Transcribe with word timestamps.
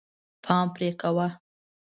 پام 0.43 0.67
پرې 0.75 0.89
کوه. 1.01 1.27